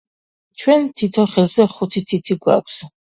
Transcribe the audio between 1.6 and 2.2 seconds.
ხუთი